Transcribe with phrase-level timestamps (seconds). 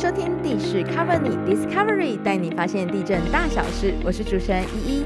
[0.00, 3.92] 收听地势 Cover 你 Discovery，带你发现地震大小事。
[4.02, 5.04] 我是主持人依依。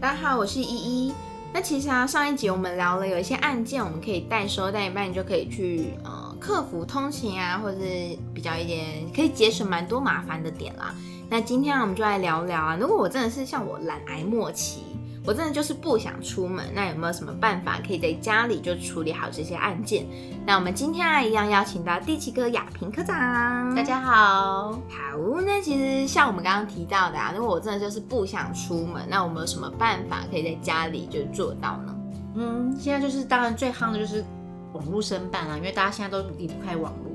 [0.00, 1.12] 大家好，我是依依。
[1.52, 10.94] 那其实啊，上一集我们聊了有一些案件，我们可以代收代办，你就可以去呃克服通勤啊，或者是比较一点可以节省蛮多麻烦的点啦。
[11.28, 14.84] 那今天我们就来聊聊啊，如果我真的是像我懒癌末期。
[15.24, 20.04] 我真的就是不想出门，那有没有什么办法可以在家里就处理好这些案件？
[20.44, 24.72] 那我们今天啊，一样邀请到第七科亚平科长，大家好。
[24.72, 24.80] 好，
[25.46, 31.94] 那其实像我们刚刚提到的啊，如果我真的就是不想出门，那我们有什么办法可以在家里就做到呢？
[32.34, 34.24] 嗯，现在就是当然最夯的就是
[34.72, 37.12] 网络申办啊，因为大家现在都离不开网络。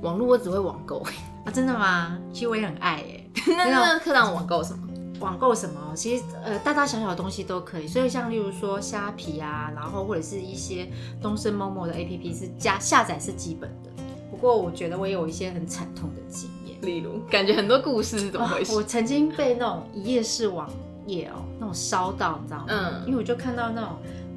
[0.00, 1.04] 网络我只会网购
[1.44, 2.16] 啊，真的吗？
[2.32, 3.26] 其实我也很爱哎。
[3.46, 4.88] 那那科长网购什么？
[5.22, 5.92] 网购什么？
[5.94, 7.86] 其实呃，大大小小的东西都可以。
[7.86, 10.86] 所以像例如说虾皮啊，然后或者是一些
[11.20, 13.90] 东森、某某的 A P P 是加下载是基本的。
[14.30, 18.74] 不过我觉得我有一些很惨痛的经验，例如感觉很多故事是怎么回事？
[18.74, 20.68] 我曾经被那种一夜式网
[21.06, 22.66] 页哦，那种烧到，你知道吗？
[22.68, 23.02] 嗯。
[23.06, 23.90] 因为我就看到那种。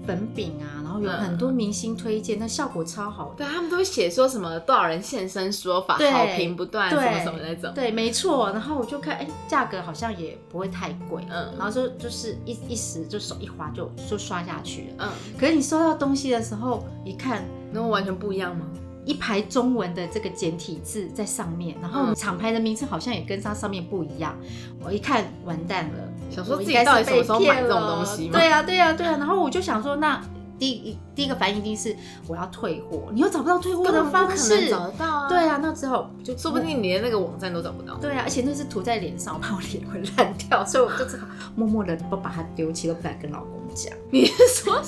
[0.06, 3.34] 粉饼啊，然后有很多明星推荐，那效果超好。
[3.38, 7.74] 对他们都会写说什么多少人现身说法，好评不断，什么什么那种。
[7.74, 8.52] 对，没错。
[8.52, 11.54] 然后我就看，哎，价格好像也不会太贵，嗯。
[11.58, 15.10] 然后就就是一一时就手一滑就就刷下去了，嗯。
[15.40, 18.66] 可是你收到东西的时候一看，能完全不一样吗？
[19.06, 24.36] 一排中文的这个简体字在上面，然后厂牌的名称好像也跟它上面不一样。
[24.84, 28.38] 我一看完蛋了，想说自己到底什么时候买这种东西吗？
[28.40, 29.18] 对啊，对啊，对啊。
[29.18, 30.20] 然后我就想说，那
[30.58, 31.96] 第一第一个反应一定是
[32.28, 35.30] 我要退货，你又找不到退货的方式，找得到啊？
[35.30, 37.96] 对啊，那之后就说不定你连那个网站都找不到。
[37.96, 43.94] 对啊，而且那是涂在脸上，我怕我脸会烂掉，所以我就只好默默的不把它丢弃，都不敢跟老公讲。
[44.10, 44.82] 你是说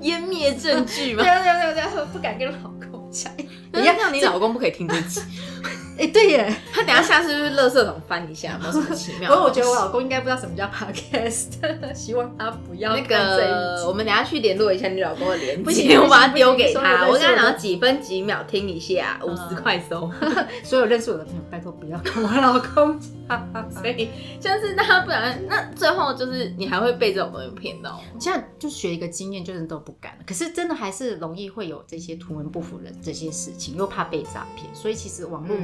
[0.00, 1.22] 湮灭证据吗？
[1.24, 3.32] 对对对对，不敢跟老公讲。
[3.72, 5.20] 你要让你老公不可以听这集。
[5.96, 9.30] 哎，对耶，他等下下次就是垃圾桶翻一下，没有什么 奇妙。
[9.30, 13.86] 不过我觉得我老公应该不知道什么叫 podcast，希望他不要那个。
[13.86, 17.06] 我们等下去联络一下你老公的连接，我把它丢给他。
[17.06, 20.10] 我跟他讲几分几秒听一下，五十块收。
[20.64, 23.70] 所有认识我的朋友，拜托不要跟我老公讲。
[23.70, 24.08] 所以
[24.40, 28.00] 像是那不然，那最后就是你还会被这种东西骗到。
[28.18, 30.24] 现在就学一个经验，就是都不敢了。
[30.26, 35.56] 可是真的还是容易会有这些图文不符的这些事情，又怕被诈骗，所以其实网络。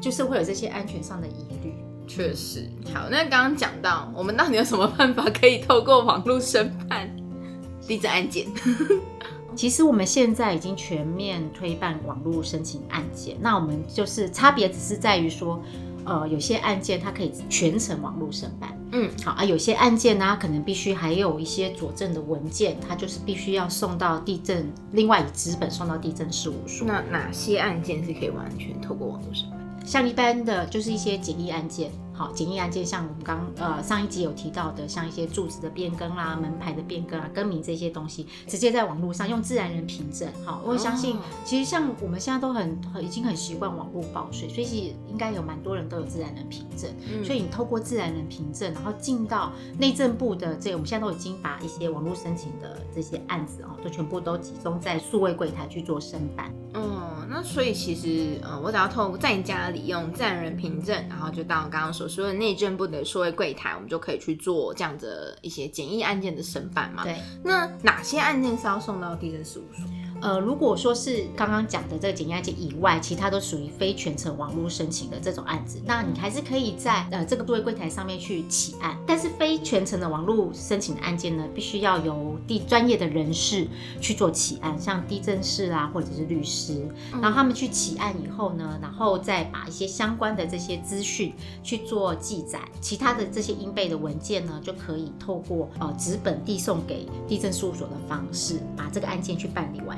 [0.00, 1.74] 就是会有这些安全上的疑虑，
[2.06, 2.68] 确实。
[2.94, 7.10] 好，那刚刚讲到，我们到底有什么办法可以透过网络审判
[7.86, 8.46] 地震案件？
[9.56, 15.62] 其实我们现在已经全面推办网络申请案件，那我们就是差别只是在于说，
[16.04, 26.86] 呃，有些案件它可以全程网络申办，嗯，好啊，有些案件呢，可能必须还有一些佐证的文件，它就是必须要送到地震，另外以纸本送到地震事务所。
[26.86, 29.55] 那哪些案件是可以完全透过网络申办？
[29.86, 31.92] 像一般的就是一些简易案件。
[32.16, 40.26] 好，简易案件像我们刚呃上一集有提到的，像一些住址的变更啦、门牌的变更啊、更名这些东西，直接在网络上用自然人凭证。
[40.42, 46.90] 好，我相信其实像我们现在都很很已经很习惯网络报税，所以其实应该有蛮多人都有自然人凭证。
[47.22, 56.50] 所以你透过自然人凭证，然后进到内政部的这个，我们现在都已经把一些网络申请的这些案子哦，都全部都集中在数位柜台去做申办。
[56.72, 62.05] 嗯，那所以其实呃，我只要透过在家里用自然人凭证，然后就到刚刚说。
[62.08, 67.02] 除了内政部的数位柜台，我们就可以去做这样的一些简易案件的审办嘛？
[67.04, 67.16] 对。
[67.44, 69.84] 那哪些案件是要送到地震事务所？
[70.20, 78.96] 呃，如果说是刚刚讲的这个简易案件以外，其他都属于非全程网络申请的这种案子，那你还是可以在呃这个数位柜台上面去起案。
[79.06, 83.68] 但是非全程的网络申请的案件呢，必须要由地专业的人士
[84.00, 99.96] 去做起案，像地震室啊，或者是律师，然后他们去起案以后呢，然后再把一些相关的这些资讯去做记载，其他的这些应备的文件呢，就可以透过呃纸本递送给地震事务所的方式，把这个案件去办理完。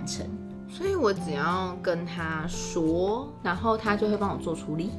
[0.70, 4.90] 所以，我只要跟他说，然后他就会帮我做处理。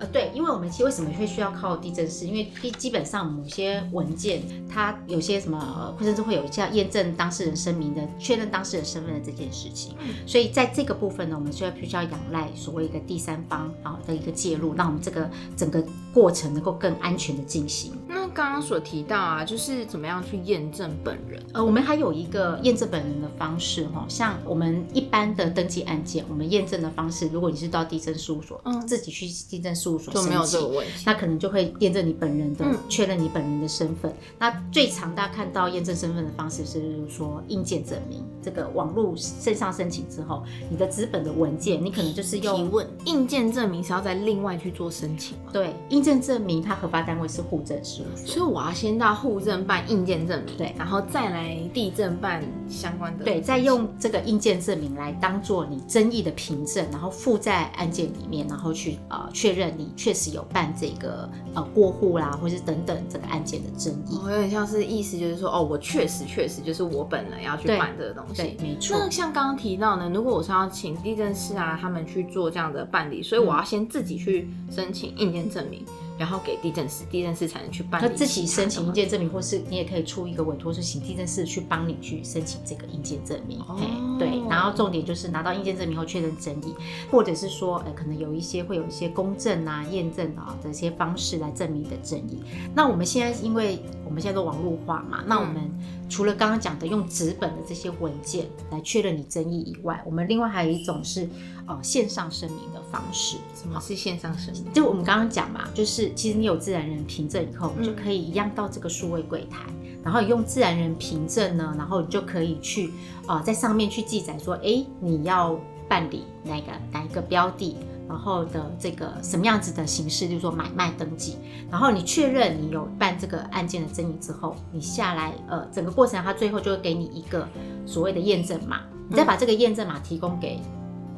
[0.00, 2.26] 呃，对，因为我们其实为什么会需要靠地震师？
[2.26, 9.94] 因为基基本上某些文件，它有些什么，甚至会有像验证当事人声明的、确认当事人身份的这件事情。
[10.26, 15.80] 所以在这个部分呢，我们就要必须要仰赖所谓一个第三方啊的一个介入，让我们这个整个
[16.12, 17.92] 过程能够更安全的进行。
[18.08, 21.40] 那刚刚所提到啊，就是怎么样去验证本人。
[21.52, 31.04] 呃，我们还有一个验证本人的方式哈，像我们一般的登记案件，我们验证的方式，如果你是到地震事务所，嗯自己去地震事务所就没有这个问题。
[31.06, 34.12] 那可能就会验证你本人的嗯，确、认你本人的身份。
[34.38, 45.50] 那最常大家看到验证身份的方式是，说硬件证明，这个网络线上申请之后，你的纸本的文件，你可能就是提用问硬件证明是要再另外去做申请吗？
[45.52, 48.23] 对印件证明，它核发单位是户政事务所。
[48.24, 64.16] 所以我要先到户政办硬件证明，对然后再来地政办相关的，对，再用这个硬件证明来当做你争议的凭证，然后附在案件里面，然后去呃确认你确实有办这个呃过户啦，或是等等这个案件的争议。
[64.16, 68.42] 哦，有点像是意思就是说，哦，我确实确实就是我本人要去对办这个东西。
[68.42, 68.96] 对，没错。
[68.98, 75.84] 那像刚刚提到呢，如果我是要请地震师啊，他们去做这样的办理，所以我要先自己去申请硬件证明，
[76.18, 83.58] 然后给地震师，地震师才能去办理他自己申请硬件证明，或是你也可以出一个委托书，请地震师去帮你去申请这个硬件证明。
[83.60, 83.86] 哦嘿
[84.18, 86.74] 对，然后重点就是拿到硬件证明后确认争议，
[87.10, 92.38] 或者是说，呃，可能有一些会有一些公证啊、验证啊的一些方式来证明你的争议。
[92.74, 95.68] 那我们现在因为我们现在都网络化嘛，那我们
[96.08, 101.28] 除了刚刚讲的用纸本的这些文件来确认你争议以外，我们另外还有一种是
[101.66, 103.36] 呃线上声明的方式。
[103.54, 104.72] 什么是线上声明？
[104.72, 109.60] 就我们刚刚讲嘛，就是其实你有自然人凭证以后，嗯就可以一样到这个数位柜台，
[110.02, 112.92] 然后用自然人凭证呢，然后你就可以去
[113.26, 115.58] 呃在上面去记载说，哎，你要
[115.88, 117.76] 办理哪个哪一个标的，
[118.08, 121.36] 然后的这个什么样子的形式，就是说买卖登记，
[121.70, 127.48] 然后你确认你有办这个案件的争议之后，你下来呃整个过程，它最后就会给你一个
[127.86, 130.58] 所谓的验证码，你再把这个验证码提供给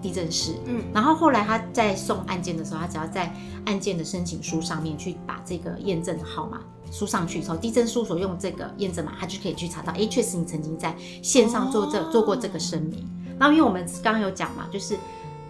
[0.02, 3.34] 地震室，嗯然后后来他在送案件的时候，他只要在
[3.64, 6.60] 案件的申请书上面去把这个验证的号码
[6.90, 13.04] 输上去之后，地震事务所用这个验证码，他就可以去查到，哎，确实你曾经在线上做这、哦做过这个声明。
[13.38, 14.96] 然后因为我们刚刚有讲嘛，就是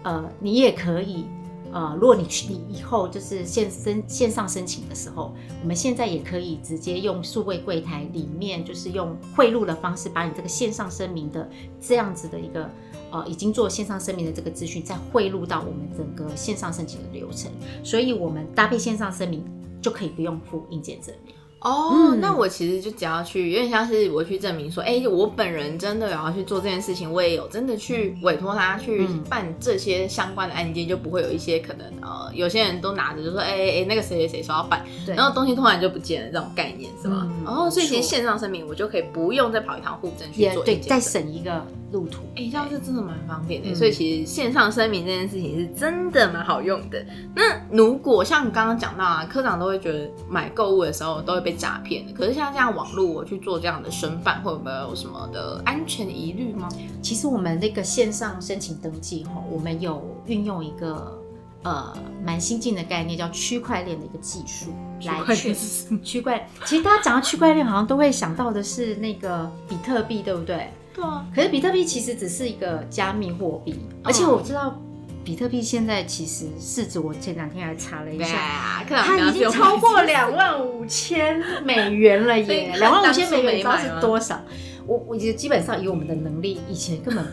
[0.03, 1.25] 呃，你也可以。
[1.73, 11.47] 呃，如果你去你以后就是线申线上申请的时候，我们现在也可以直接用数位柜台里面，就是用汇入的方式，把你这个线上声明的
[11.81, 12.69] 这样子的一个
[13.11, 17.51] 呃已经做线上声明的这个资讯，再汇入到我们整个线上申请的流程，
[17.83, 19.43] 所以我们搭配线上声明
[19.81, 21.33] 就可以不用付硬件证明。
[21.59, 37.27] 哦，嗯那我其实就只要去，有点像是我去证明说，哎、我本人真的有要去做这件事情，我也有真的去委托他去嗯办这些相关的案件，就不会有一些可能呃，有些人都拿着就说，哎、哎、哎那个谁谁谁说要办，对然后东西突然就不见了，这种概念是吗？
[37.39, 40.99] 嗯哦，所以其实线上声明我就可以不用再跑一趟户政去做对，再。
[40.99, 42.23] 省一个路途。
[42.35, 47.03] 哎、这样是真的蛮方便的，嗯所以其实线上声明这件事情是真的蛮好用的。
[47.35, 56.67] 那如果像你刚刚讲到啊，科长都会觉得买购物的时候都会被诈骗的，可是像这样网络我去做这样的申办，会不会有什么的安全疑虑吗？
[57.01, 61.17] 其实我们那个线上申请登记哈，我们有运用一个
[61.63, 61.93] 呃
[62.23, 64.71] 蛮新进的概念，叫区块链的一个技术
[65.05, 65.99] 来确是什么？
[66.03, 66.47] 区块。
[66.65, 70.69] 其实大家讲到区块链，好像都会想到的是那个比特币，对不对？
[70.97, 74.75] 对啊，可是比特币其实只是一个加密货币，而且我知道
[75.23, 78.35] 比特币现在其实市值，我前两天还查了一下。
[78.35, 82.73] 啊，它已经超过两万五千美元了耶！
[82.77, 84.41] 两万五千美元，你知道是多少？
[84.87, 87.23] 我我觉得基本上以我们的能力，以前根本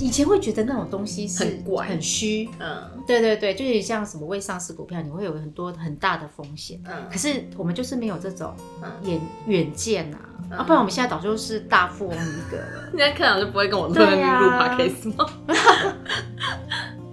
[0.00, 2.48] 以前会觉得那种东西是很怪很虚。
[2.58, 6.80] 嗯对对对，就是像什么未上市股票，你会有很多很大的风险。
[6.84, 10.18] 嗯可是我们就是没有这种嗯，远远见啊，
[10.50, 12.88] 嗯啊，不然我们现在早就是大富翁一个了。
[12.90, 14.48] 现在科长就不会跟我录对啊录
[14.84, 15.26] podcast 吗？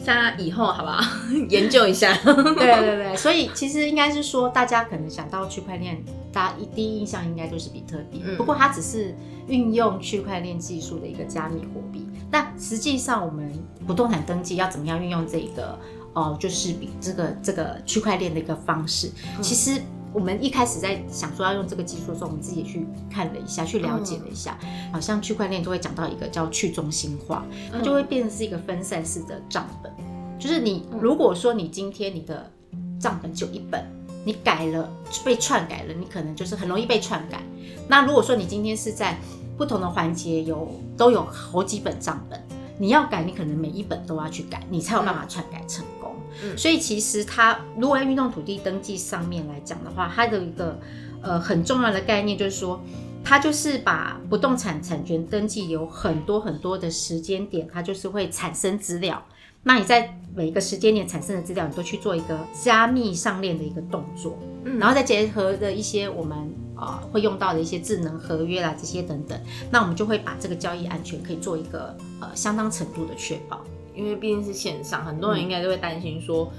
[0.05, 1.03] 大家以后好不好
[1.49, 2.15] 研究一下？
[2.23, 6.01] 对对对，所以其实应该是说，大家可能想到区块链，
[6.31, 8.21] 大家一第一印象应该就是比特币。
[8.25, 9.13] 嗯不过它只是
[9.47, 12.06] 运用区块链技术的一个加密货币。
[12.29, 13.51] 但实际上，我们
[13.85, 15.77] 不动产登记要怎么样运用这个
[16.13, 19.11] 哦、就是比这个这个区块链的一个方式。
[19.37, 19.79] 嗯其实
[20.11, 24.57] 我们一开始在想说要用这个技术的时候，我们自己也去看了一下，去了解了一下，
[24.91, 29.91] 好像区块链都会讲到一个叫去中心化，它就会变成是一个分散式的账本。
[30.39, 32.51] 就是你如果说你今天你的
[32.99, 33.85] 账本就一本，
[34.25, 34.89] 你改了
[35.23, 37.43] 被篡改了，你可能就是很容易被篡改。
[37.87, 39.15] 那如果说你今天是在
[39.57, 42.39] 不同的环节有都有好几本账本，
[42.77, 46.13] 你要改，你可能每一本都要去改，你才有办法篡改成功。
[46.43, 50.79] 嗯所以其实它如果在运动土地登记上面来讲的话，它的一个
[51.21, 52.79] 呃很重要的概念就是说，
[53.23, 59.25] 它就是把不动产产权登记有很多很多的时间点，它就是会产生资料。
[59.63, 69.39] 那你在每一个时间点产生的资料，你都去做一个加密上链的一个动作，嗯然后再结合的一些我们啊会用到的一些智能合约啦这些等等，
[69.71, 73.61] 那我们就会把这个交易安全可以做一个呃相当程度的确保。
[73.95, 76.51] 因为毕竟是线上，很多人应该都会担心说。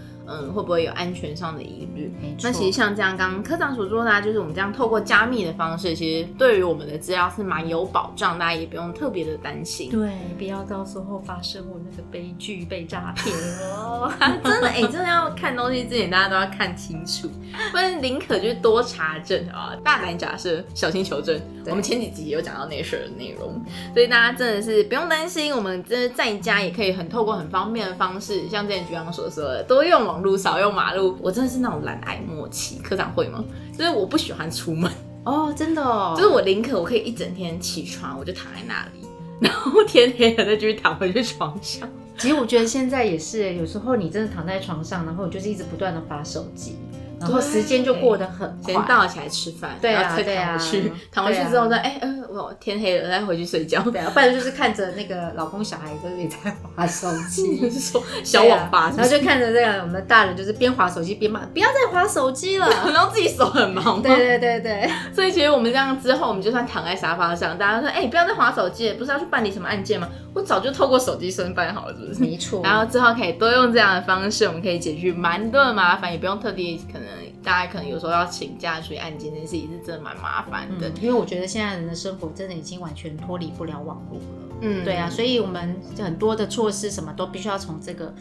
[0.55, 2.13] 会不会有安全上的疑虑？
[2.43, 9.91] 那其实像这样，刚刚科长所说的，就是我们这样透过加密的方式，其实对于我们的资料是蛮有保障，大家也不用特别的担心。
[9.91, 13.35] 对，不要到时候发生我那个悲剧被诈骗
[13.73, 14.13] 哦。
[14.45, 17.29] 真的，哎，真的要看东西之前，大家都要看清楚，
[17.71, 21.41] 不然宁可就是多查证啊，大胆假设，小心求证。
[21.67, 30.18] 我们前几集有讲到那事儿的内容，所以大家真的是不用担心，我们真的在家也可以很透过很方便的方式，像之前局长所说的，多用网。
[30.23, 32.79] 路少用马路，我真的是那种懒癌末期。
[32.79, 33.45] 科长会吗？
[33.77, 34.91] 就是我不喜欢出门
[35.25, 36.15] 哦，真的哦。
[36.17, 39.07] 就是我宁可我可以一整天起床，我就躺在那里，
[39.41, 41.89] 然后天黑了再继续躺回去床上。
[42.19, 46.77] 其实我觉得现在也是，有时候你真的躺在床上，然后你就是一直不断的发手机。
[47.21, 70.09] 然后时间就过得很快，先到了起来吃饭，对啊，再躺回去，躺回去之后再哎呃，我天黑了再回去睡觉，对啊，不然就是看着那个老公小孩在也在划手机，是 说小网吧，然后就看着这个我们的大人就是边划手机边骂，不要再划手机了， 然后自己手很忙， 对对对对，所以其实我们这样之后，我们就算躺在沙发上，大家说哎不要再划手机，不是要去办理什么案件吗？
[70.35, 72.21] 我早就透过手机申办好了，是不是？
[72.21, 77.09] 没错，然后之后可以多用这样的方式，我们可以解决蛮多的麻烦，也不用特地可能。
[77.43, 80.89] 大家可能有时候要请假处理案件，这件事情是真的蛮麻烦的。
[81.01, 84.57] 因为我觉得现在人的生活真的已经完全脱离不了网络了。
[84.61, 88.13] 嗯，对啊，所以我们很多的措施什么都必须要从这个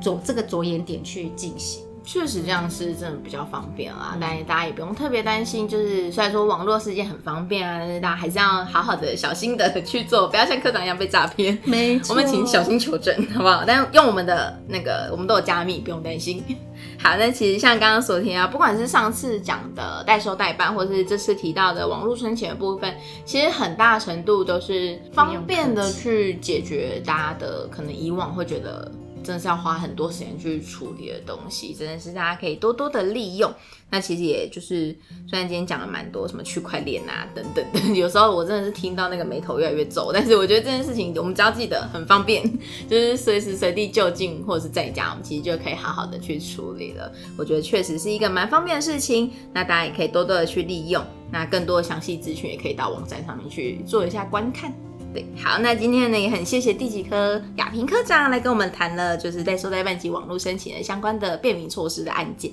[0.00, 1.82] 着这个着眼点去进行。
[2.10, 5.68] 确实这样是真的比较方便啦，但是大家也不用特别担心。
[5.68, 11.58] 就是虽然说网络世界很方便啊，但是大家还是要好好的、小心的去做，不要像科长一样被诈骗。
[11.64, 13.62] 没错，我们请小心求证，好不好？
[13.66, 16.42] 但用我们的那个，我们都有加密，不用担心。
[16.98, 22.90] 好，那其实像刚刚所提啊，不管是上次讲的代收代办，或者是这次提到的网络申请的部分，
[23.26, 28.90] 其实很大程度都是方便的去解决大家的可能以往会觉得。
[29.28, 33.52] 真的是要花很多时间去处理的东西，真的是大家可以多多的利用。
[33.90, 34.96] 那其实也就是，
[35.28, 40.10] 虽然今天讲了蛮多什么区块链啊等等的， 有时候我真的是听到那个眉头越来越皱。
[40.14, 42.42] 但是我觉得这件事情我们只要记得很方便，
[42.88, 47.12] 就是随时随地就近或者是在家，我们其实就可以好好的去处理了。
[47.36, 49.30] 我觉得确实是一个蛮方便的事情。
[49.52, 51.04] 那大家也可以多多的去利用。
[51.30, 54.72] 那更多的详细资讯也可以到网站上面去做一下观看。
[55.12, 62.52] 对，好，那今天呢也很谢谢第几科亚平科长来跟我们谈了，就是在收在办及网络申请的相关的便民措施的案件。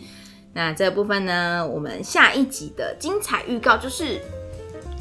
[0.53, 4.21] 那这部分呢，我们下一集的精彩预告就是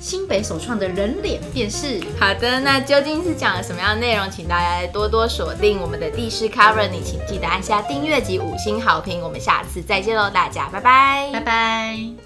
[0.01, 2.01] 新北首创的人脸辨识。
[2.19, 9.23] 好的，那究竟是讲了什么样的内容，请大家多多锁定我们的地势 cover，你请记得按下订阅及五星好评。
[9.23, 12.24] 我们下次再见喽，大家拜拜，拜拜。